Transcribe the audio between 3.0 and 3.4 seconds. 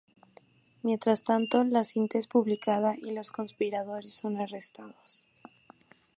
los